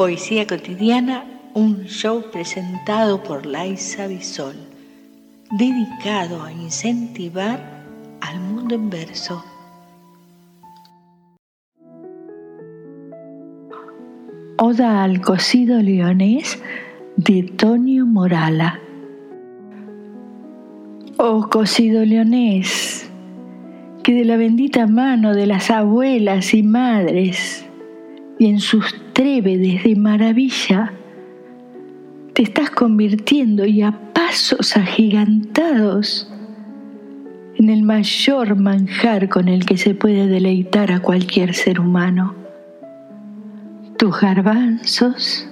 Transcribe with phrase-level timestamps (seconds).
[0.00, 4.56] Poesía Cotidiana, un show presentado por Laisa Bisol,
[5.50, 7.84] dedicado a incentivar
[8.22, 9.44] al mundo en verso.
[14.56, 16.58] Oda al cocido leonés
[17.18, 18.80] de Tonio Morala.
[21.18, 23.06] Oh cocido leonés,
[24.02, 27.66] que de la bendita mano de las abuelas y madres
[28.40, 30.94] y en sus trévedes de maravilla,
[32.32, 36.26] te estás convirtiendo y a pasos agigantados
[37.56, 42.34] en el mayor manjar con el que se puede deleitar a cualquier ser humano.
[43.98, 45.46] Tus garbanzos,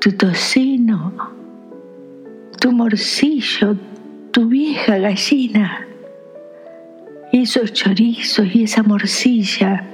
[0.00, 1.12] tu tocino,
[2.58, 3.76] tu morcillo,
[4.32, 5.86] tu vieja gallina,
[7.32, 9.89] esos chorizos y esa morcilla,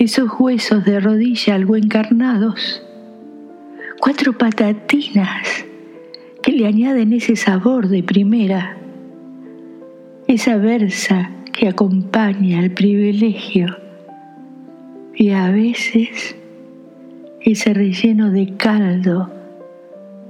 [0.00, 2.82] esos huesos de rodilla algo encarnados,
[4.00, 5.66] cuatro patatinas
[6.42, 8.78] que le añaden ese sabor de primera,
[10.26, 13.76] esa versa que acompaña al privilegio.
[15.14, 16.34] Y a veces
[17.42, 19.30] ese relleno de caldo,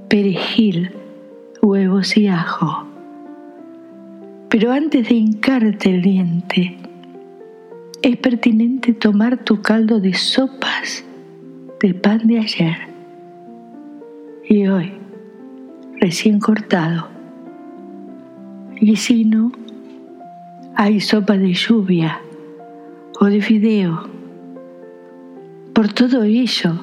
[0.09, 0.91] perejil,
[1.61, 2.87] huevos y ajo.
[4.49, 6.80] Pero antes de hincarte el diente,
[8.01, 11.03] es pertinente tomar tu caldo de sopas
[11.79, 12.77] de pan de ayer
[14.47, 14.91] y hoy,
[15.99, 17.07] recién cortado.
[18.79, 19.51] Y si no,
[20.75, 22.19] hay sopa de lluvia
[23.19, 24.09] o de fideo.
[25.73, 26.73] Por todo ello,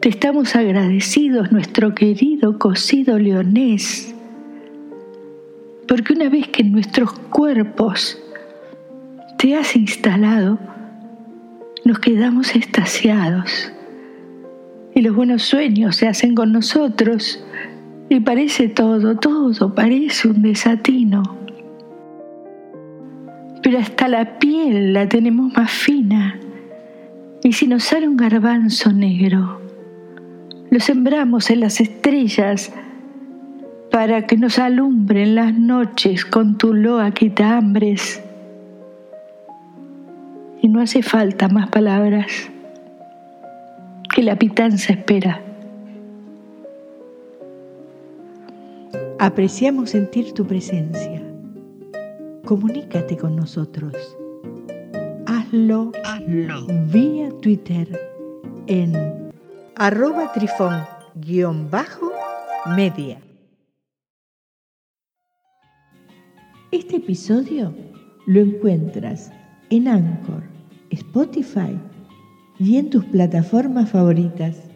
[0.00, 4.14] te estamos agradecidos, nuestro querido cocido leonés,
[5.86, 8.18] porque una vez que nuestros cuerpos
[9.42, 10.56] te has instalado,
[11.84, 13.72] nos quedamos estasiados
[14.94, 17.44] y los buenos sueños se hacen con nosotros
[18.08, 21.24] y parece todo, todo parece un desatino.
[23.64, 26.38] Pero hasta la piel la tenemos más fina.
[27.42, 29.60] Y si nos sale un garbanzo negro,
[30.70, 32.72] lo sembramos en las estrellas
[33.90, 38.31] para que nos alumbren las noches con tu loa hambres y
[40.72, 42.50] no hace falta más palabras
[44.14, 45.42] que la pitanza espera.
[49.18, 51.22] Apreciamos sentir tu presencia.
[52.46, 54.16] Comunícate con nosotros.
[55.26, 56.66] Hazlo, Hazlo.
[56.86, 58.00] vía Twitter
[58.66, 59.30] en
[59.76, 63.20] arroba trifón-media.
[66.70, 67.74] Este episodio
[68.24, 69.30] lo encuentras
[69.68, 70.51] en Anchor
[70.92, 71.78] Spotify
[72.58, 74.71] y en tus plataformas favoritas.